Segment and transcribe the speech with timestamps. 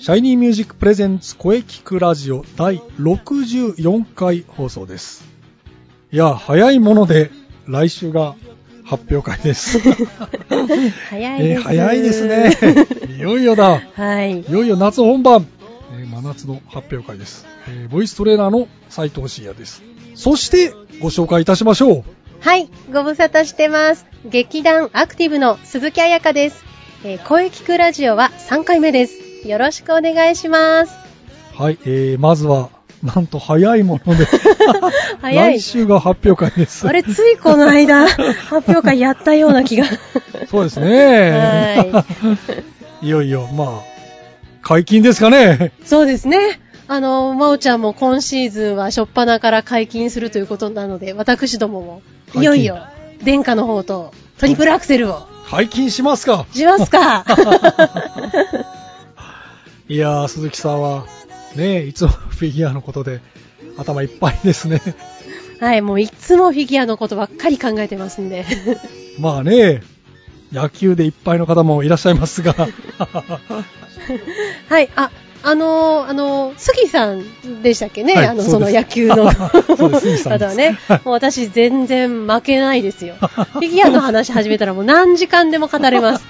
[0.00, 5.24] シャイニーミュージック presents 声キクラジオ第64回放送です。
[6.10, 7.30] いや、早いもので
[7.66, 8.34] 来週が
[8.84, 9.78] 発表会です。
[9.78, 11.58] 早いです。
[11.58, 12.56] えー早いですね。
[13.14, 13.82] いよいよだ。
[13.94, 14.40] はい。
[14.40, 15.46] いよいよ夏本番。
[15.92, 17.46] えー真夏の発表会です。
[17.68, 19.82] えーボイストレーナーの斉藤慎也です。
[20.14, 22.04] そしてご紹介いたしましょう。
[22.40, 22.70] はい。
[22.90, 24.06] ご無沙汰してます。
[24.24, 26.64] 劇団アクティブの鈴木彩香です。
[27.04, 29.29] えー声聞くラジオは3回目です。
[29.44, 30.94] よろしくお願いします。
[31.54, 32.70] はい、えー、まずは、
[33.02, 34.26] なんと早いもので、
[35.22, 35.60] 早い来。
[35.60, 36.86] 週が発表会です。
[36.86, 38.06] あれ、ついこの間、
[38.48, 39.86] 発表会やったような気が。
[40.50, 41.90] そうですね。
[43.02, 43.68] いよいよ、まあ、
[44.62, 45.72] 解禁ですかね。
[45.84, 46.60] そうですね。
[46.88, 52.02] あの、まおちゃんも今シーズンは初っ端から解禁するということなので、私どもも、
[52.34, 52.78] いよいよ、
[53.24, 56.46] 殿下の方とトリプルアクセルを解禁しますか。
[56.52, 57.24] しますか。
[59.90, 61.04] いやー、鈴木さんは、
[61.56, 63.20] ねいつもフィギュアのことで
[63.76, 64.80] 頭いっぱいですね。
[65.58, 68.46] はい、もういつもフィギュアのことばっかり考えてますんで。
[69.18, 69.82] まあね、
[70.52, 72.54] 野球でいっぱいの方もいらっしゃいますが、
[74.68, 75.10] はい、あ、
[75.42, 77.24] あのーあのー杉さん
[77.64, 79.24] でしたっけね、あの、はいそですそうの野球の方
[80.46, 83.16] はね、もう私全然負けないですよ。
[83.18, 86.24] フィギュアの話始めたらもう何時間でも語れます。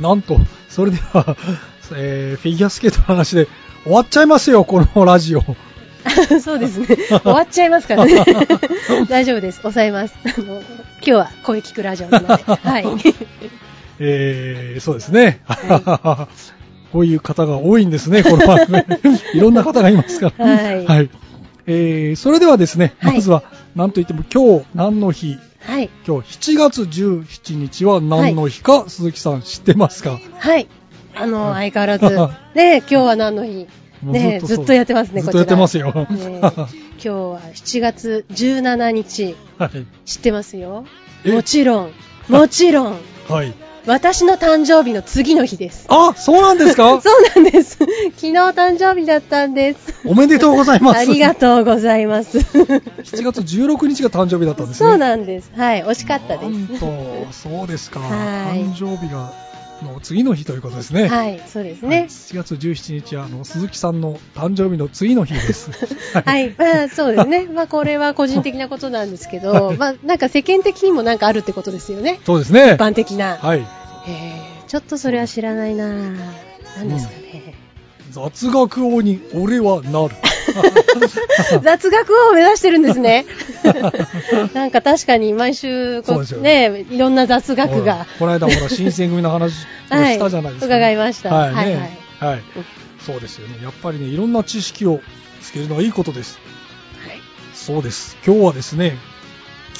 [0.00, 0.38] なんと、
[0.70, 1.36] それでは、
[1.96, 3.48] えーフィギュアスケートの話で
[3.84, 5.42] 終わっちゃいますよ、このラジオ。
[6.40, 6.86] そうですね。
[6.86, 8.24] 終わっちゃいますからね。
[9.08, 9.60] 大丈夫です。
[9.60, 10.14] 抑えます。
[10.24, 10.62] あの、今
[11.00, 12.42] 日は声聞くラジオなので。
[12.44, 12.86] はい。
[14.00, 15.40] えー、そうですね。
[16.92, 18.78] こういう方が多いんですね、この番組。
[19.34, 20.46] いろんな方がいますから。
[20.46, 21.10] はい
[21.70, 23.42] えー、それではですね、はいまずは、
[23.76, 25.36] なんといっても今日何の日？
[25.60, 25.90] はい。
[26.06, 30.18] 今日7月17日は何の日か、鈴木さん知ってますか？
[30.38, 30.66] はい。
[31.14, 32.16] あの、はい相変わらず、
[32.54, 33.66] ね、今日は何の日？
[34.02, 35.92] ね、ずっとやってますね、ずっとやってますよ。
[35.92, 36.68] ね 今
[37.00, 39.70] 日は7月17日、はい。
[40.04, 40.84] 知ってますよ？
[41.24, 41.32] え？
[41.32, 41.90] もちろん、
[42.28, 42.96] もちろん、
[43.28, 43.52] はい。
[43.86, 45.86] 私の誕生日の次の日です。
[45.88, 47.00] あ、そうなんですか？
[47.02, 47.78] そうなんです。
[47.78, 47.88] 昨
[48.26, 49.94] 日誕生日だったんです。
[50.04, 50.98] おめでとうございます。
[51.00, 52.38] ありがとうございます。
[52.38, 54.90] 7月16日が誕生日だったんですね。
[54.90, 55.50] そうなんです。
[55.56, 56.78] はい、惜しかったです。
[56.80, 56.86] と、
[57.32, 57.98] そうですか。
[58.00, 59.32] はい誕生日が、
[59.84, 61.08] の次の日ということですね。
[61.08, 62.06] はい、そうですはいね。
[62.08, 65.70] 7月17日は、あの、鈴木さんの誕生日の次の日です。
[66.24, 67.46] はい、まあそうですね。
[67.46, 72.20] まあこれは個人的なことなんですけど、 まあなんか世間的にもなんかあるってことですよね。
[72.24, 72.74] そうですね。
[72.74, 73.36] 一般的な。
[73.36, 73.58] はい。
[73.58, 76.16] えー、ちょっとそれは知らないなぁ。
[76.78, 77.54] 何ですかね。
[78.10, 80.14] 雑学王に俺はなる。
[81.62, 83.26] 雑学を目指してるんですね。
[84.54, 88.06] なんか確かに毎週こそうね、いろんな雑学が。
[88.18, 91.98] この間、ほら、新選組の話を はいしたじゃないですか、伺いましたはい、はいね。
[92.18, 92.42] はい。
[93.04, 93.58] そうですよね。
[93.62, 95.00] やっぱりね、いろんな知識を
[95.40, 96.38] つけるのはいいことです。
[97.06, 97.20] はい
[97.54, 98.16] そうです。
[98.24, 98.96] 今日はですね、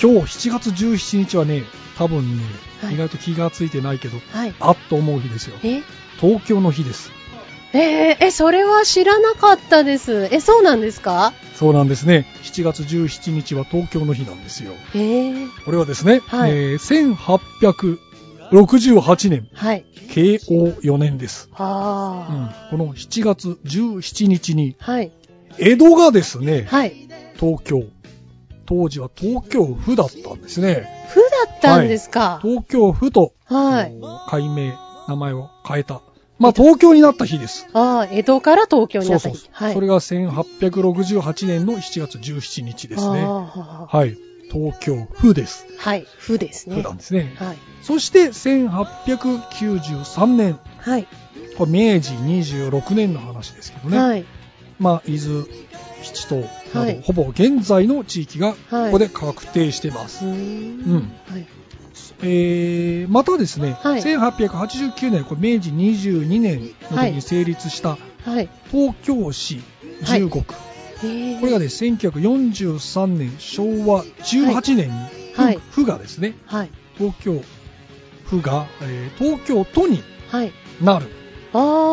[0.03, 1.65] 今日7月17日はね、
[1.97, 2.45] 多分ね、
[2.83, 4.55] はい意外と気がついてないけど、はい。
[4.61, 5.57] あっと思う日ですよ。
[5.63, 5.83] え？
[6.21, 7.18] 東京の日です。
[7.75, 10.29] えーえ、それは知らなかったです。
[10.33, 11.33] え、そうなんですか？
[11.55, 12.27] そうなんですね。
[12.45, 14.73] 7月17日は東京の日なんですよ。
[14.95, 17.17] えー、これはですね、はいえー
[18.51, 19.85] 1868年、はい。
[20.11, 21.49] 慶応4年です。
[21.53, 25.13] うあん、この7月17日に、あ、はい。
[25.59, 27.09] 江戸がですね、はい。
[27.39, 27.83] 東京、
[28.65, 30.87] 当時は東京府だったんですね。
[31.11, 32.39] 府だったんですか？
[32.43, 33.95] 東京府と、はい。
[34.31, 34.75] 改名、
[35.09, 36.01] 名前を変えた。
[36.39, 37.67] まあ、東京になった日です。
[37.73, 39.37] ああ、江戸から東京になった日。
[39.37, 39.75] そうそうはい。
[39.75, 43.23] それが1868年の7月17日ですね。
[43.23, 44.17] あはい。
[44.51, 45.67] 東京府です。
[45.69, 46.07] ーはい。
[46.19, 46.77] 府ですね。
[46.77, 47.35] 府なんですね。
[47.37, 47.57] はい。
[47.83, 51.07] そして1893年、はい。
[51.57, 53.99] これ明治26年の話ですけどね。
[53.99, 54.25] はい。
[54.79, 55.45] まあ、伊豆、
[56.03, 56.43] 七島な
[56.75, 60.25] ど、はいほぼ現在の地域がこはいこで確定してます。
[60.25, 61.47] うーんうんはい。
[62.21, 67.91] えーまたですね、はい1889年、これ明治22年の時に成立した
[68.25, 68.49] はい。
[68.71, 69.61] 東京市
[70.03, 74.93] 十国、ーこれがね、1943年、昭和18年に、
[75.35, 76.71] はい府がですね、はい。
[76.97, 77.41] 東京
[78.25, 80.53] 府が、えー東京都にはい。
[80.83, 81.07] なる。
[81.53, 81.88] あー、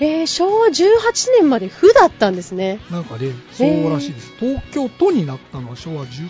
[0.00, 2.80] えー、昭和18年まで府だったんですね。
[2.90, 4.32] なんかね、そうらしいです。
[4.38, 6.28] 東京都になったのは昭和18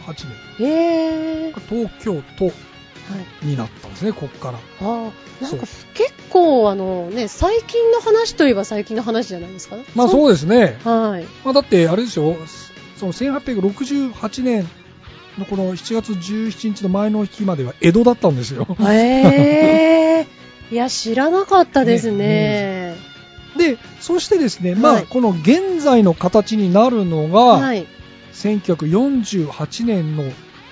[0.58, 0.66] 年。
[0.66, 2.50] えー、東京都は
[3.42, 3.46] い。
[3.46, 4.58] になったんですね、こっから。
[4.80, 5.10] あー、
[5.42, 9.76] なんか結構あのね、最近の話といえば最近の話じゃないですか？
[9.94, 10.30] まあそう？
[10.30, 10.78] ですね。
[10.84, 10.88] う。
[10.88, 11.24] はい。
[11.44, 12.36] まあだって、あれですよ、
[12.98, 14.66] その1868年
[15.38, 18.66] のこの7月17日の前の日までは江戸だったんですよ。
[18.80, 20.26] えー、
[20.72, 22.93] いや、知らなかったですね。
[23.72, 27.86] で、そしてですね、まあ、はいこの現在の形になるのが、はい。
[28.32, 30.24] 1948年の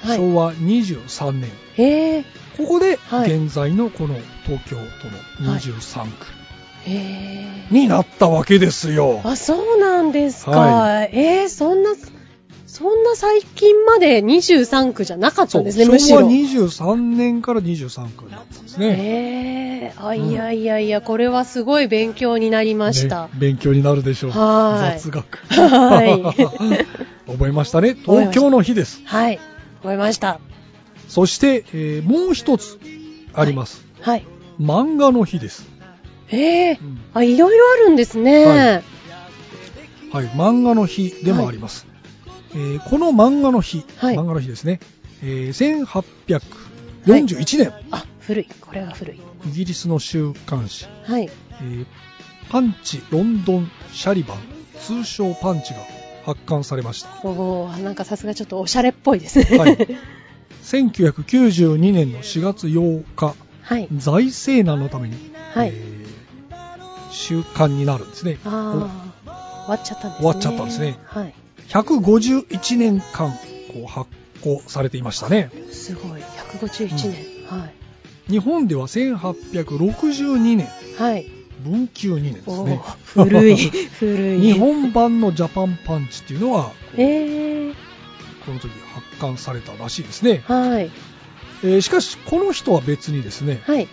[0.03, 0.19] はい。
[0.19, 1.51] 昭和23年。
[1.77, 2.25] えー、
[2.57, 4.77] ここで、はい現在のこの東京
[5.41, 6.27] 都の23区
[6.87, 7.73] えー。
[7.73, 9.21] になったわけですよ。
[9.25, 10.51] あ、そうなんですか。
[10.51, 11.91] はえー、そんな、
[12.73, 16.29] そんな最近まで23区じゃなかったんですね、むし昭和ろ。
[16.29, 19.93] 23年から23区になったんですね。
[19.95, 23.25] えー、あ、いやいやいや、これはすごい勉強になりました。
[23.25, 24.31] ね勉強になるでしょう。
[24.31, 25.37] はい雑学。
[25.49, 26.23] はい
[27.31, 27.95] 覚えましたね。
[27.95, 29.03] 東京の日です。
[29.05, 29.39] はい。
[29.83, 30.41] 覚えました。
[31.09, 32.79] そして、えーもう一つ
[33.35, 33.85] あります。
[34.01, 34.27] はい。
[34.59, 35.69] 漫画の日です。
[36.31, 38.47] えー、うんあ、いろいろあるんですね。
[38.47, 38.83] はい
[40.11, 41.92] はい、漫画の日でもあります。
[42.55, 44.81] えーこの漫画の日、はい漫画の日ですね、
[45.23, 45.87] えー
[47.07, 48.49] 1841年、あ、古い。
[48.61, 49.21] これは古い。
[49.49, 51.25] イギリスの週刊誌、はい。
[51.25, 51.87] えー
[52.51, 54.39] パンチ・ロンドン・シャリバン、
[54.79, 55.81] 通称パンチが
[56.27, 57.09] 発刊されました。
[57.27, 59.59] おー、なんかさすがちょっとおしゃれっぽいですね。
[59.59, 59.77] はい。
[60.63, 63.89] 1992年の4月8日、はい。
[63.97, 65.17] 財政難のために、
[65.55, 66.03] はいえー
[67.15, 68.39] 週刊になるんですね。
[68.45, 70.23] あー、終わっちゃったんですね。
[70.23, 71.35] 終わっちゃったんですねはい。
[71.69, 73.31] 151年間
[73.73, 74.11] こう発
[74.43, 75.51] 行されていましたね。
[75.71, 76.21] すごい。
[76.21, 77.15] 151年。
[77.47, 77.83] はい。
[78.31, 80.69] 日本では1862年、
[80.99, 81.27] はい。
[81.65, 82.81] 文久2年ですね。
[83.05, 83.57] 古い。
[83.99, 84.41] 古い。
[84.41, 87.75] 日本版のジャパンパンチっていうのは、えー、
[88.45, 90.43] この時発刊されたらしいですね。
[90.47, 90.91] はい。
[91.65, 93.89] えーしかし、この人は別にですね、はい。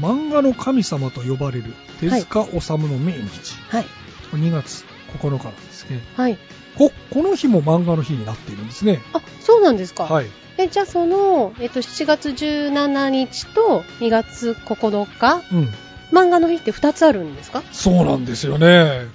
[0.00, 3.86] 漫画の神様と呼ばれる手塚治虫の命日、はい。
[4.32, 4.84] 2月
[5.18, 6.02] 9日なんですね。
[6.16, 6.38] はい。
[6.76, 9.00] こ、この日も漫画の日になっているんですね。
[9.12, 10.04] あ、そうなんですか。
[10.04, 10.26] はい。
[10.58, 15.68] え、じゃあその、えっと、7月17日と2月9日、うん。
[16.12, 17.62] 漫画の日って2つあるんですか？
[17.72, 18.66] そうなんですよね。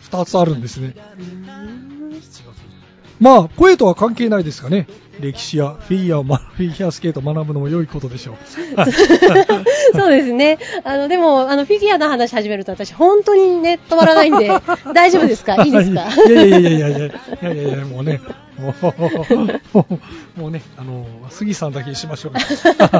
[0.09, 0.95] 2つあるんですね。
[3.25, 4.85] まあ、声とは関係ないですかね。
[5.19, 8.35] 歴史やフィギュア、ま、フィギュアスケート学ぶのも良いことでしょう。
[9.97, 10.59] そうですね。
[10.83, 14.51] あの、でも、あの、フィギュアの話始めると私、本当にね、止まらないんで、
[14.93, 15.55] 大丈夫ですか？
[15.65, 16.07] いいですか？
[16.29, 17.01] いやいやいやいやいや、い
[17.41, 18.21] やいやいや、もうね、
[20.35, 22.41] もう、ね、あの、杉さんだけにしましょう、ね。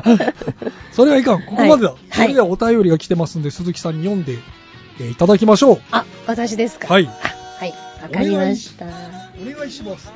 [0.92, 1.44] それはいかん。
[1.44, 1.90] ここまでだ。
[1.90, 4.40] はい、それではお便りが来てますんで、鈴木さんに読んで、
[5.02, 5.82] え、いただきましょう。
[5.92, 6.92] あ、私ですか？
[6.92, 7.06] はい。
[7.60, 8.86] はい、わかりました。
[9.42, 10.12] お願いします。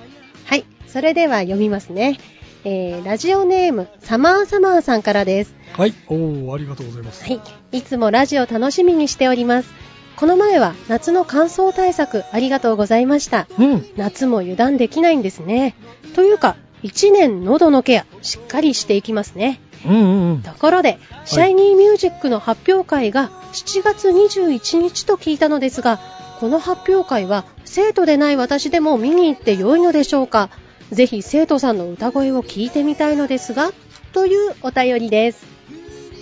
[0.45, 0.65] はい。
[0.87, 2.19] それでは読みますね。
[2.65, 5.55] えー、ラジオネーム、サマーサマーさんからです。
[5.73, 5.93] はい。
[6.07, 7.23] おー、ありがとうございます。
[7.23, 7.39] はい。
[7.71, 9.69] いつもラジオ楽しみにしております。
[10.17, 13.47] この前は夏の乾燥対策ありがとうございました。
[13.57, 13.85] うん。
[13.95, 15.75] 夏も油断できないんですね。
[16.15, 19.61] というか、1年喉のケア、しっかりしていきますね。
[19.85, 20.41] うんうんうん。
[20.41, 25.99] ところで、シャイニーミュージックの発表会が7月21日と聞いたのですが、
[26.39, 30.49] この発表会は生徒でない私でも見に行って良いのでしょうか？
[30.91, 33.71] ぜひ生徒さんの歌声を聞いてみたいのですが、
[34.13, 35.45] というお便りです。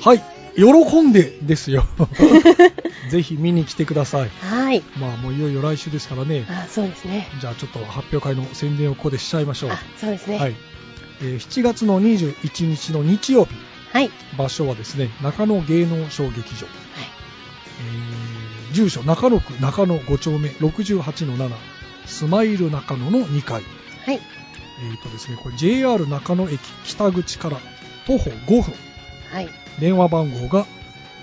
[0.01, 0.23] はい。
[0.55, 1.85] 喜んでですよ。
[3.11, 4.29] ぜひ見に来てください。
[4.41, 4.81] はい。
[4.99, 6.45] まあもういよいよ来週ですからね。
[6.49, 7.29] あ、そうですね。
[7.39, 9.69] じゃあちょっと発表会の宣伝をここでしちゃいましょう。
[9.71, 10.37] あ、そうですね。
[10.39, 10.55] はい。
[11.21, 13.51] えー7月の21日の日曜日、
[13.93, 14.09] はい。
[14.37, 16.65] 場所はですね、中野芸能小劇場。
[17.79, 18.16] えー
[18.73, 21.51] 住所中野区中野5丁目68の7、
[22.05, 23.63] スマイル中野の2階。
[24.05, 24.19] はい。
[24.79, 27.57] えーとですね、これ JR 中野駅北口から
[28.05, 28.73] 徒歩5分。
[29.31, 29.49] はい。
[29.79, 30.65] 電話番号が、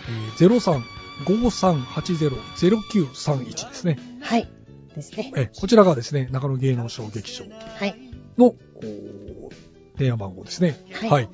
[0.09, 0.83] えー、
[1.25, 3.99] 03-5380-0931ですね。
[4.21, 4.49] はい。
[4.95, 5.33] ですね。
[5.37, 7.45] えこちらがですね、中野芸能小劇場
[7.79, 7.95] はい。
[8.39, 10.77] のこう電話番号ですね。
[10.93, 11.29] はいはい。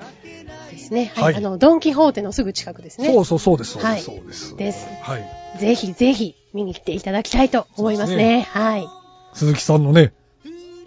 [0.91, 1.13] ですね。
[1.15, 1.37] ははいい。
[1.37, 3.13] あの、ドンキホーテのすぐ近くですね。
[3.13, 4.57] そうそうそうです、そうです、はいそうです。
[4.57, 5.59] ですはい。
[5.59, 8.41] ぜひぜひ見に来ていただきたいと思いますそうですね。
[8.51, 8.89] はい。
[9.33, 10.13] 鈴木さんのね、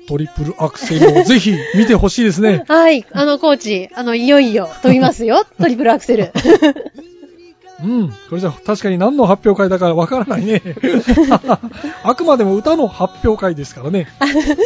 [0.07, 2.63] トリプルアクセルをぜひ見てほしいですね。
[2.67, 3.05] はい。
[3.11, 5.45] あの、コーチ、あの、いよいよ飛びますよ。
[5.59, 6.31] トリプルアクセル。
[7.83, 8.09] うん。
[8.29, 10.61] これじゃ確かに何の発表会だかわからないね。
[12.03, 14.07] あくまでも歌の発表会ですからね。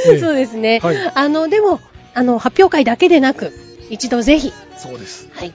[0.08, 0.80] ええそうですね。
[0.84, 1.80] はいあの、でも、
[2.14, 3.54] あの、発表会だけでなく、
[3.90, 4.52] 一度ぜひ、
[4.88, 5.30] そうです。
[5.34, 5.54] はい。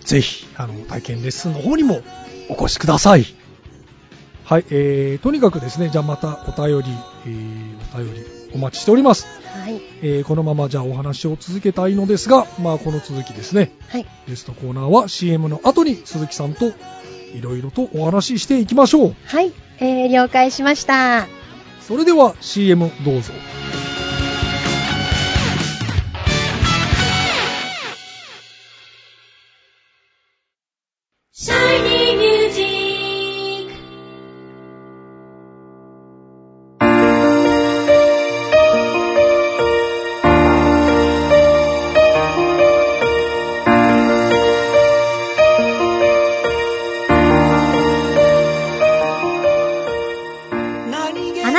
[0.00, 2.02] ぜひ、あの、体験レッスンの方にも
[2.48, 3.26] お越しください。
[4.44, 6.84] はい、えー、とにかくですね、じゃあまたお便り、
[7.26, 9.26] えー、お便りお待ちしております。
[9.44, 9.80] はい。
[10.02, 14.06] えー、このままじゃあお話を続けたいのですが、まあこの続きですね、はい。
[14.26, 16.72] ゲストコーナーは CM の後に鈴木さんと
[17.32, 19.16] いろいろとお話ししていきましょう。
[19.26, 19.52] はい。
[19.78, 21.28] えー、了解しました。
[21.80, 23.32] それでは CM どうぞ。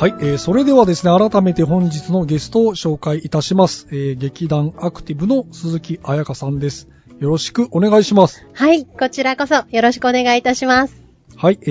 [0.00, 3.86] はい、えー、それではですね、改めて本日のゲストを紹介いたします。
[3.90, 6.88] えー、劇団アクティブの鈴木彩香さんです。
[7.18, 8.46] よろしくお願いします。
[8.54, 8.86] はい。
[8.86, 11.02] こちらこそよろしくお願いいたします。
[11.36, 11.66] はい、え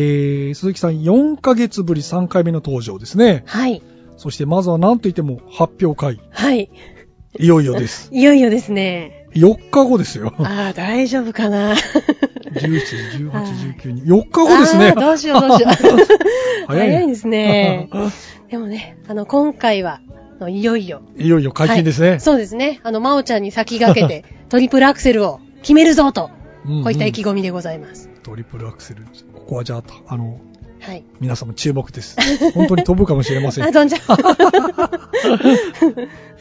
[0.51, 3.41] ー、鈴木さん4ヶ月ぶり3回目の登場ですね。
[3.47, 3.81] はい。
[4.17, 6.21] そしてまずは何と言っても発表会。
[6.29, 6.69] はい。
[7.39, 8.09] いよいよです。
[8.13, 9.25] いよいよですね。
[9.33, 10.35] 4日後ですよ。
[10.37, 11.73] ああ、大丈夫かな。
[12.53, 14.03] 17、18、19に。
[14.03, 14.93] 4日後ですね。
[14.93, 15.73] どうしようどうしよう。
[16.67, 17.89] 早い早いですね。
[18.49, 20.01] でもね、あの、今回は、
[20.47, 21.01] いよいよ。
[21.17, 22.09] いよいよ解禁ですね。
[22.11, 22.79] はいそうですね。
[22.83, 26.31] あの、まおちゃんに先駆けて、 トリプルアクセルを決めるぞと、
[26.65, 28.09] うんうんこういった意気込みでございます。
[28.21, 29.03] トリプルアクセル。
[29.33, 30.39] ここはじゃあ、あの、
[30.81, 31.03] はい。
[31.19, 32.17] 皆様注目です。
[32.53, 33.73] 本当に飛ぶかもしれませ あ、ん。
[33.73, 33.99] 飛んじゃ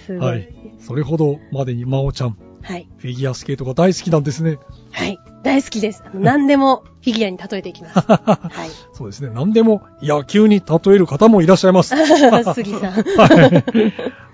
[0.09, 0.19] う。
[0.19, 0.49] はい。
[0.81, 2.37] それほどまでに真央ちゃん、
[2.69, 2.87] はい。
[2.99, 4.59] フィギュアスケートが大好きなんですね。
[4.91, 5.19] はい。
[5.43, 6.05] 大好きです。
[6.13, 7.95] 何でもフィギュアに例えていきます。
[8.05, 8.71] はい。
[8.93, 9.31] そうですね。
[9.33, 11.97] 何でも野球に例える方もいらっしゃいます。
[12.55, 12.93] 杉さん。
[12.93, 13.03] は
[13.49, 13.65] い。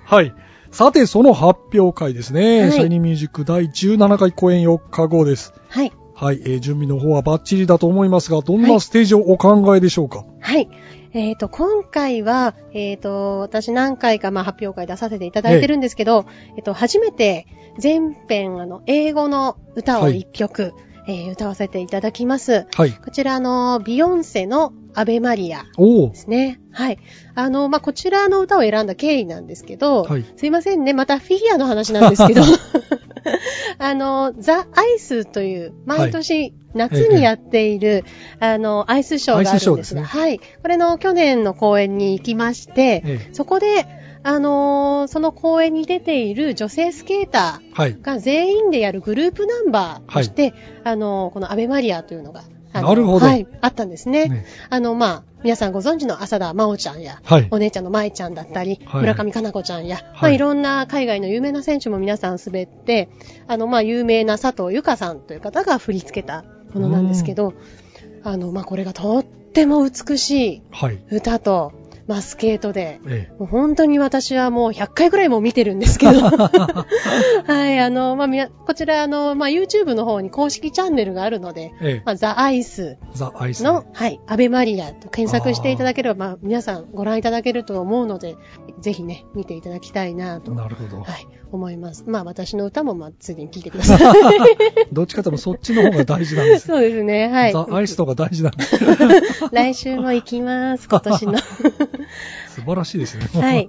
[0.04, 0.34] はい。
[0.72, 2.62] さて、その発表会ですね。
[2.62, 5.54] はいシャイニーミュージック第17回公演4日後です。
[5.68, 5.92] はい。
[6.16, 10.68] はい、えー準備の方はバッチリだと思いますが、どんはないステージをお考えでしょうか、はい。
[11.14, 17.46] えっ、と、今回は、えっ、と、私何回か、まあ、発表会出させていただいてるんですけど、えっ、と、初めて、
[17.78, 20.74] 全編、あの、英語の歌を一曲、
[21.06, 22.66] えー歌わせていただきます。
[22.74, 22.92] はい。
[22.92, 26.14] こちら、あの、ビヨンセのアベマリアで。
[26.14, 26.60] すね。
[26.72, 26.98] はい。
[27.34, 32.42] あの、まあ、こちらの歌を選んだ経緯なんですけど、はいすいませんね、またフィギュアの話なんですけど、
[33.78, 38.04] あの、ザ・アイスという、毎年夏にやっている、
[38.40, 40.38] あの、アイスショーがあるんですすねはい。
[40.38, 43.86] これの去年の公演に行きまして、えそこで、
[44.26, 48.00] あのーその公演に出ている女性スケータえはいー。
[48.00, 52.42] が全員でやるグループナンバーとして、あのーこのアベマリアというのが、
[52.82, 53.26] なるほど。
[53.26, 54.28] はい、あったんですね。
[54.28, 54.46] ね。
[54.70, 57.48] あの、まあ、皆さんご存知の浅田真央ちゃんや、はい。
[57.50, 59.00] お姉ちゃんの舞ちゃんだったり、はい。
[59.02, 63.08] 村上佳菜子ちゃんや、まあ、はいいろんな海外の有名な選手も皆さん滑って、
[63.46, 67.54] あの、まあ、有名な佐藤由香さんという方が振り付けたものなんですけど、
[68.22, 70.98] あの、まあ、これがとっても美しいはい。
[71.10, 71.72] 歌と、
[72.06, 73.00] マスケートで。
[73.06, 76.20] えもう本当に私はもう100回ぐらいも見てるんですけど。
[77.46, 82.98] はい、あの、まあ、みな、こちら、あの、まあ、YouTube の方に公式チャンネルがあるので、ええまあ、ザ・アイス。
[83.64, 88.36] の、はい、アベマリアと検索していただければ、まあ、皆さんご覧いただけると思うので、
[88.80, 90.98] ぜひね、見ていただきたいなと、はなるほど。
[91.16, 92.04] い、思います。
[92.06, 93.98] まあ、私の歌も、まあ、ついでに聞いてください。
[94.92, 96.66] どっちかというとそっちの方が大事なんです。
[96.66, 97.52] そうですね、はい。
[97.52, 98.78] ザ・アイスとか大事なんです。
[99.52, 101.38] 来週も行きます、今年の。
[102.48, 103.26] 素晴らしいですね。
[103.40, 103.68] はい。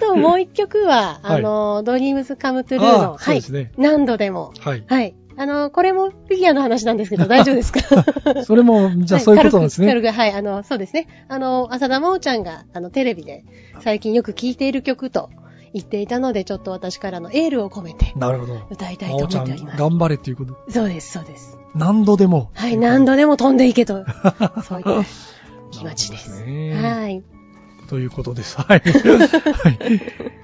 [0.00, 3.70] と、もう一曲は、あの、ドリームズカムトゥルーあの、はいね。
[3.76, 4.52] 何度でも。
[4.60, 4.84] はい。
[4.86, 5.14] はい。
[5.38, 7.80] あの、これもフィギュアの話なんですけど、大丈夫ですか？
[8.44, 9.88] それも、じゃあそういうことなんですね。
[9.88, 11.26] 軽くはい、あの、そうですね。
[11.28, 13.44] あの、浅田真央ちゃんが、あの、テレビで
[13.80, 15.28] 最近よく聴いている曲と
[15.72, 18.66] 言っていたので、ちょっと私からのエールを込めてなるほど。
[18.70, 19.78] 歌いたいと思っております。
[19.78, 20.56] 頑張れっていうこと。
[20.68, 21.58] そうです、そうです。
[21.74, 22.50] 何度でも。
[22.54, 24.04] はい、何度でも飛んでいけと、
[24.64, 25.04] そういった
[25.70, 26.44] 気持ちです。
[26.44, 27.22] はい。
[27.88, 28.56] ということです。
[28.60, 28.80] はい。
[28.80, 29.78] はい。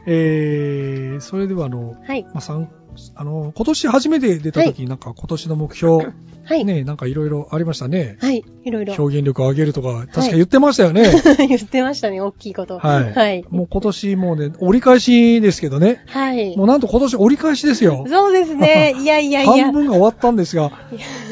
[0.07, 2.25] えー、それではあの、はい。
[2.25, 2.71] まあ、さん
[3.15, 6.07] あの、今年初めて出た時、なんか今年の目標、
[6.45, 6.65] はい。
[6.65, 8.17] ね、なんかいろいろありましたね。
[8.21, 8.45] はい。
[8.65, 8.95] いろいろ。
[8.99, 11.05] 表現力を上げるとか、確か言ってましたよね。
[11.49, 12.79] 言ってましたね、大きいこと。
[12.79, 13.13] はい。
[13.13, 13.45] はい。
[13.49, 16.03] もう今年もうね、折り返しですけどね。
[16.07, 16.67] はいもう。
[16.67, 18.05] なんと今年折り返しですよ。
[18.09, 18.95] そうですね。
[19.01, 19.73] いやいやいや半。
[19.73, 20.73] 分が終わったんですが、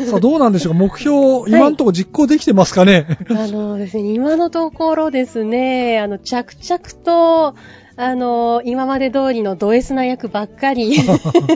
[0.06, 0.78] さあどうなんでしょうか？
[0.78, 7.54] 目標、今のところ実行できてますかね、あのですね、今のところですね、あの、着々と、
[7.96, 10.96] あの、今まで通りのド S な役ばっかり、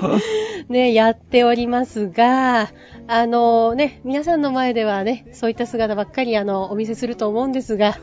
[0.69, 2.71] ね、やっておりますが、
[3.07, 7.95] あのね、皆さんの前ではね、そういった姿ばっかりあの、お見せすると思うんですが、 あ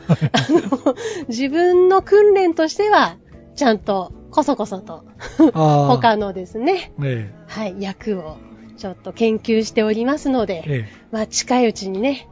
[0.50, 0.94] の、
[1.28, 3.16] 自分の訓練としては、
[3.54, 5.04] ちゃんと、こそこそと、
[5.52, 7.30] 他のですね、え。
[7.48, 8.36] はい、役を、
[8.76, 10.88] ちょっと研究しておりますのでえ、え。
[11.10, 12.28] まあ、近いうちにね、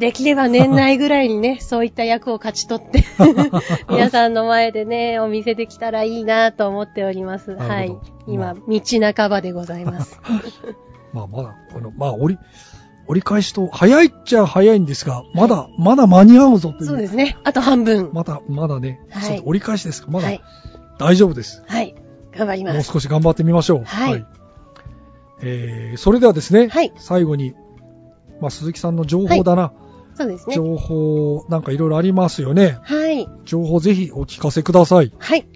[0.00, 3.04] できれば年内ぐらいにね、 そういった役を勝ち取って、
[3.88, 7.54] 皆さんの前でね、お見せできたらいいなと思っております。
[7.54, 7.94] なはい。
[8.26, 8.80] 今、ま道
[9.14, 10.18] 半ばでございます。
[10.66, 10.74] え
[11.12, 12.40] まあまだ、この、まあ折り、
[13.06, 16.86] 折り返しと、早いっちゃ早いんですが、まだ、まだ間に合うぞという。
[16.86, 17.36] そうですね。
[17.44, 18.10] あと半分。
[18.14, 20.40] まだ、まだね、はい折り返しですかまだ、はい。
[20.98, 21.62] 大丈夫です。
[21.66, 21.94] はい。
[22.34, 22.90] 頑張りもうます。
[22.90, 23.84] 少し頑張ってみましょう。
[23.84, 24.24] はい
[25.42, 27.54] えー、それではですね、はい最後に、
[28.40, 29.72] まあ、鈴木さんの情報だな。
[30.20, 30.54] そうですね。
[30.54, 32.78] 情報、なんかいろいろありますよね。
[32.82, 33.26] はい。
[33.46, 35.12] 情報ぜひお聞かせください。
[35.18, 35.46] はい。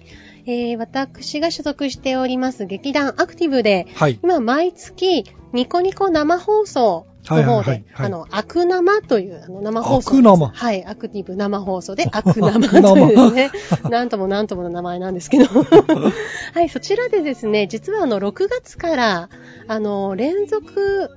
[0.47, 4.19] えー、私が所属しております劇団アクティブで、はい。
[4.23, 10.09] 今毎月ニコニコ生放送の方はいはいはいで、はいあの、アク生というあの生放送。
[10.09, 13.51] アク生はい、アクティブ生放送でアク生と生いうね、
[13.89, 15.45] なんともなんともの名前なんですけど。
[16.53, 19.29] はい、そちらでですね、実はあの、6月から、
[19.67, 21.11] あの、連続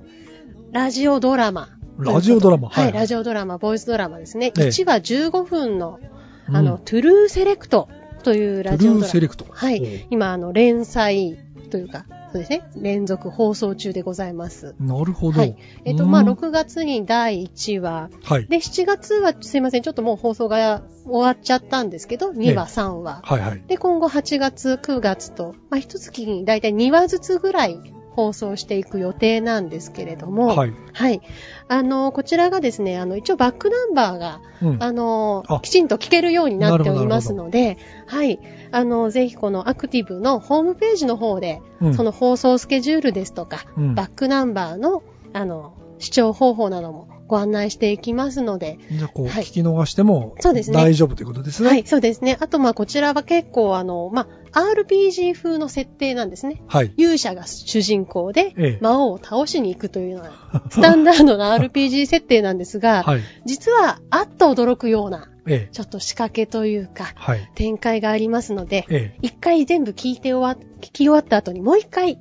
[0.71, 1.78] ラジオドラマ。
[1.99, 4.53] ラジオドラマはい、はいラジオドラマ、ボイスドラマですね。
[4.57, 5.99] ええ1話15分の、
[6.47, 7.89] あの、うんトゥルーセレクト
[8.23, 9.01] というラジオドラマ。
[9.01, 10.07] トゥルーセレクトはい。
[10.09, 11.37] 今、あの、連載
[11.69, 12.61] というか、そうですね。
[12.77, 14.75] 連続放送中でございます。
[14.79, 15.39] なるほど。
[15.39, 15.57] はい。
[15.83, 18.09] えっ、と、まあ、うん6月に第1話。
[18.23, 18.45] はい。
[18.47, 23.21] で、7月は、すいません、ちょっともう放送が終わっちゃったんですけど、2話、3話。
[23.23, 23.63] はいはい。
[23.67, 27.77] で、今後8月、9月と、まあ、一月にだいたい2話ずつぐらい
[28.19, 30.73] 放送していく予定なんですけれども、はい。
[30.91, 31.21] はい。
[31.69, 34.83] あの、こちらがですね、あの、一応バックナンバーが、うん。
[34.83, 37.77] あのあ、きちんと聞けるようになっておりますなので、
[38.07, 38.41] はい。
[38.71, 45.01] あの、ぜひこのアクティブのホームページの方で、うんその放送スケジュールですとか、うんバックナンバーの、
[45.31, 51.69] あの、視聴方法などもご案内していきますので、じゃあ、こう、はい聞き逃しても、そうですね大丈夫ということですね。
[51.69, 52.37] はい、そうですね。
[52.39, 56.63] あと、まあ、こちらは結構、あの、まあ、RPG 風の設定なんですね。
[56.67, 56.91] はい。
[56.97, 60.31] 勇者が主人公でええ、魔王を倒しに行くというのが、
[60.71, 63.21] スタンダードな RPG 設定なんですが、はい。
[63.45, 65.69] 実は、あっと驚くような、ええ。
[65.71, 67.51] ちょっと仕掛けというか、はい。
[67.53, 69.19] 展開がありますので、ええ。
[69.21, 72.17] 一回全部聞いて終わ、聞き終わった後にもう一回、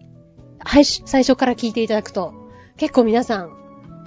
[0.58, 2.34] はい、最初から聞いていただくと、
[2.76, 3.57] 結構皆さん、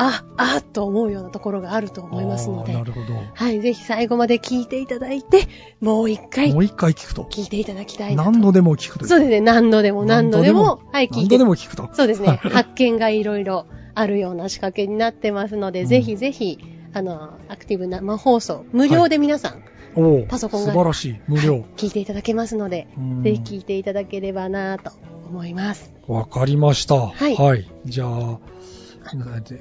[0.03, 3.13] あ、あ、と思うようなところがあると思いますのでな、るほど。
[3.33, 5.47] はい、ぜひ最後まで聞いていただいて、
[5.79, 7.23] もう一回もう一回聞くと。
[7.23, 8.15] 聞いていただきたい。
[8.15, 9.07] 何度でも聞くと。
[9.07, 11.43] そうですね、何度でも何度でも、はい、聞いて何度で。
[11.45, 11.89] も聞くと。
[11.93, 16.59] そうですね、発見がいろいろあるような仕掛けになってますので、うんぜひぜひ、
[16.93, 19.63] あの、アクティブ生放送、無料で皆さん、
[19.95, 21.19] おおパソコンが素晴らしい。
[21.27, 21.53] 無料。
[21.53, 24.91] はい聞いていただけますので、うんぜひ聞いていただければなと
[25.29, 25.93] 思います。
[26.07, 26.95] わかりました。
[26.95, 28.39] はいじゃあ、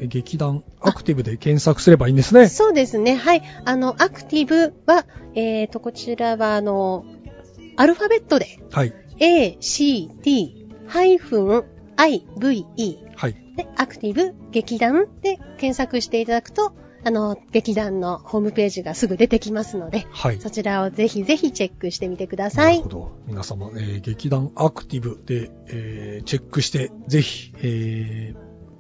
[0.00, 2.48] 劇団アクティブで検索すればいいんですね。
[2.48, 3.16] そうですね。
[3.16, 3.42] はい。
[3.64, 7.04] あの、アクティブは、えーと、こちらは、あの、
[7.76, 8.94] アルファベットで、はい。
[9.18, 11.64] A, C, D, ハイフン、
[11.96, 13.34] I, V, E はい。
[13.56, 16.72] で、アクティブ劇団で検索していただくと
[17.02, 20.40] あの、劇団のホームページがすぐ出てきますので、はい。
[20.40, 22.88] そちらをぜひぜひチェックしてみてくださないるほ。
[22.88, 23.12] ど。
[23.26, 28.34] 皆様、えー劇団アクティブで、えーチェックして、ぜひ、え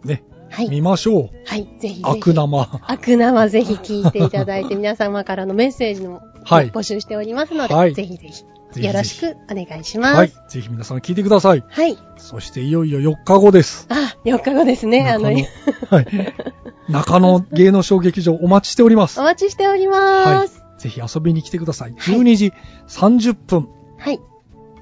[0.04, 0.68] ーね、はい。
[0.68, 1.30] 見ましょう。
[1.46, 2.02] はい、ぜひ。
[2.02, 2.80] 悪生。
[2.86, 8.44] 悪生ぜひ聞いていただいて、 皆様からのメッセージもはい募集しておりますので、はいぜひぜひ
[8.76, 10.16] よろしくお願いします。
[10.16, 10.32] はい。
[10.48, 11.64] ぜひ皆さん聞いてください。
[11.68, 11.96] はい。
[12.16, 13.86] そしていよいよ4日後です。
[13.88, 15.08] あ、4日後ですね。
[15.10, 16.06] あの、はい。
[16.88, 19.20] 中野芸能小劇場お待ちしております。
[19.20, 20.62] お待ちしておりはいます。。
[20.78, 21.94] ぜひ遊びに来てください。
[21.94, 22.52] 12時
[22.88, 24.20] 30分はい。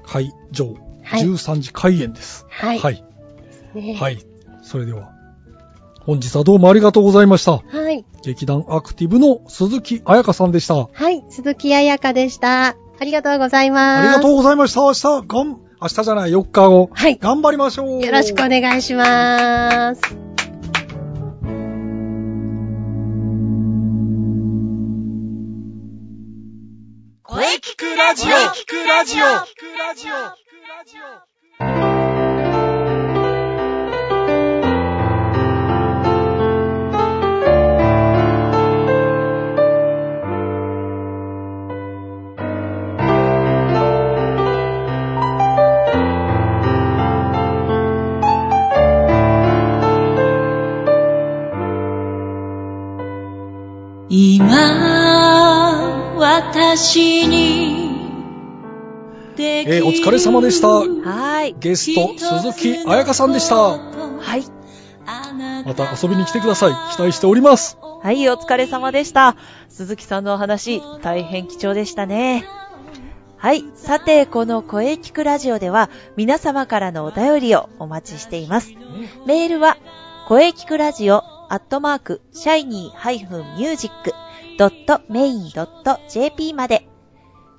[0.05, 0.73] 会場。
[1.03, 2.45] はい13時開演です。
[2.49, 2.79] はい。
[2.79, 3.03] はい。
[3.73, 4.19] ねはい。
[4.61, 5.11] それでは、
[6.09, 7.59] 本日はどうもありがとうございました。
[7.59, 8.03] はい。
[8.23, 10.87] 劇団アクティブの鈴木彩香さんでした。
[10.91, 11.23] はい。
[11.29, 12.69] 鈴木彩香でした。
[12.69, 14.07] ありがとうございます。
[14.07, 14.81] ありがとうございました。
[14.81, 15.47] 明日、がん、
[15.79, 16.89] 明日じゃない、4日後。
[16.91, 18.03] はい頑張りましょう。
[18.03, 20.01] よろしくお願いします。
[27.21, 29.25] 声聞くラジオ聞くラジオ
[31.59, 31.98] 今、
[56.79, 57.89] 私に、
[59.37, 61.53] ええーお疲れ様でしたはい。
[61.59, 63.55] ゲスト、鈴木彩香さんでした。
[63.57, 64.43] はい。
[65.65, 66.95] また遊びに来てください。
[66.95, 67.77] 期待しております。
[67.81, 69.35] はい、お疲れ様でした。
[69.67, 72.45] 鈴木さんのお話、大変貴重でしたね。
[73.35, 73.65] はい。
[73.75, 78.71] さて、この声聞くラジオでは、皆様からのお便りをお待ちしています。
[79.27, 79.75] メールは、
[80.29, 82.97] 声聞くラジオ、アットマーク、シャイニー
[84.59, 86.85] -music.main.jp まで、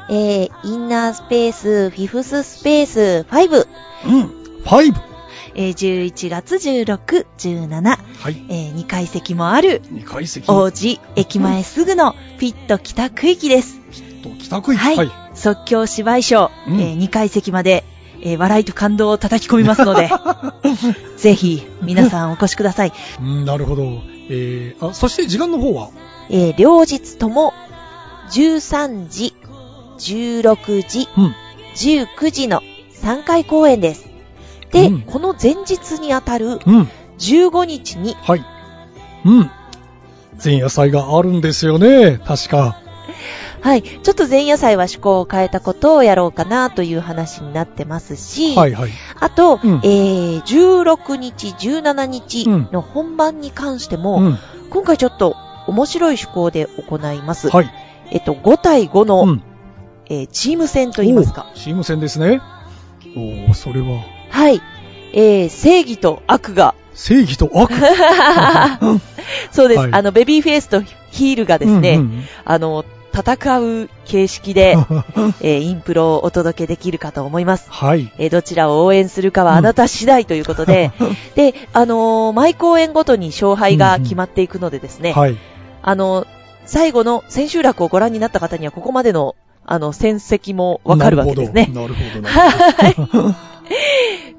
[0.09, 3.67] えー、インナースペース、フィフススペース5、
[4.07, 4.63] うん。
[4.65, 4.95] 5。
[5.59, 8.47] えー、11月16、17、はい。
[8.49, 10.49] えー、2階席もある、2階席。
[10.51, 13.81] 王子駅前すぐのピット北区域です。
[14.23, 14.83] と北区域。
[14.83, 15.11] はいはい。
[15.35, 17.85] 即興芝居ショー、うんえー2階席まで、
[18.23, 20.11] えー笑いと感動を叩き込みますので、
[21.17, 22.93] ぜひ皆さんお越しください。
[23.21, 23.83] うん、なるほど。
[24.29, 25.89] えー、あ、そして時間の方は？
[26.29, 27.55] えー両日とも
[28.31, 29.35] 13時、
[29.99, 31.35] 16時、うん。
[31.75, 32.63] 19時の
[33.03, 34.09] 3回公演です。
[34.73, 36.89] で、うんこの前日にあたるうん。
[37.19, 38.45] 15日に、はい。
[39.25, 39.51] うん。
[40.43, 42.19] 前夜祭があるんですよね。
[42.25, 42.81] 確か。
[43.63, 48.91] はい、ちょっと前夜祭は趣向を変えたことをやろうかなという話になってますし、はいはい。
[49.19, 54.39] あと、うんえー、16日、17日の本番に関しても、うん。
[54.71, 57.49] 今回ちょっと面白い趣向で行います。
[57.49, 57.71] はい。
[58.11, 59.43] えっと、5対5の、うん。
[60.09, 61.51] えーチーム戦といいますか。
[61.55, 62.41] おチーム戦ですね。
[63.17, 64.61] おー、それは、はい。
[65.13, 67.73] えー、正義と悪が、正義と悪
[69.51, 69.81] そうです。
[69.81, 74.77] はいあの、ベビーフェイスとヒールがですね、うんうんあの、戦う形式で、
[75.41, 77.69] えーインプロをお届けできるかと思います。
[77.71, 78.13] はい。
[78.19, 80.93] えーどちらを応援するかはあなた次第ということで、
[81.35, 85.37] で、あのー毎公演ごとに勝敗が決まっていくのでですね、はい。
[85.83, 86.27] あの、
[86.67, 89.35] 最後の千秋楽をご覧になった方にはここまでの、
[89.67, 91.71] あの、戦績もわかるわけですね。
[91.75, 92.21] なるほど。
[92.21, 92.51] な
[92.91, 93.23] るほど。
[93.23, 93.35] なるほど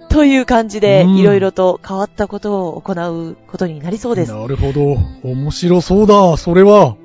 [0.09, 4.33] という感じで、うんいろいろと変わったことを行うことになりそうです。
[4.33, 4.97] なるほど。
[5.23, 6.95] 面白そうだ、それは。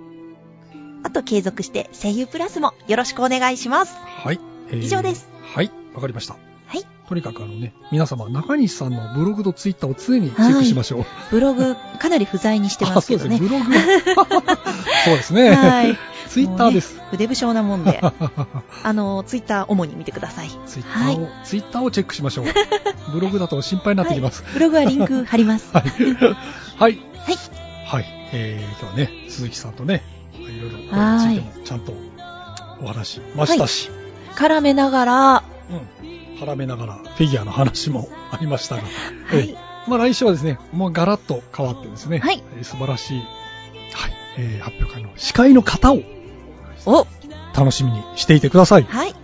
[1.03, 3.97] あと継続して声優プラスもよろしくお願いします。
[3.97, 4.41] はい。
[4.71, 5.29] えー以上です。
[5.43, 5.71] はい。
[5.95, 6.37] わかりました。
[6.67, 6.87] はい。
[7.09, 11.05] とにかくあのね、皆様、中西さんのブログとツイッターを常にチェックしましょう。
[11.31, 13.37] ブログかなり不在にしてますけどね。
[13.37, 13.75] あそうですね。
[14.07, 14.55] ブログ。
[15.05, 15.51] そうですね。
[15.51, 15.99] はい。
[16.33, 16.97] ツイッターです。
[16.97, 18.01] ね筆不詳なもんで、
[18.83, 20.49] あの、ツイッター主に見てください。
[20.67, 22.47] ツイッターを、ツイッターをチェックしましょう。
[23.13, 24.43] ブログだと心配になってきます。
[24.55, 25.71] ブログはリンク貼ります。
[25.77, 25.85] はい。
[26.79, 26.99] はい。
[27.19, 27.39] はい。
[27.87, 28.07] はい。
[28.33, 30.03] えー、今日はね、鈴木さんとね、
[30.35, 31.95] いろいろこれについてもちゃんと
[32.83, 33.91] お話しましたし、
[34.35, 35.43] 絡めながら、
[36.03, 36.13] うん。
[36.43, 38.93] 絡めながらフィギュアの話もありましたが、はい
[39.33, 39.57] えー
[39.89, 46.01] まあ来週はですね、もうガラッと変わってですね、はいえー素晴らしい、はい、えー発表会の司会の方を
[46.87, 47.07] お、
[47.57, 48.85] 楽しみにしていてください。
[48.85, 49.15] はい。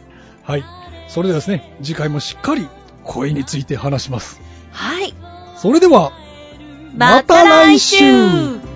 [0.43, 0.65] はい。
[1.09, 2.69] それではですね、次回もしっかり
[3.05, 4.41] 声について話します。
[4.71, 5.15] はい。
[5.57, 6.13] それでは、
[6.97, 8.68] また来週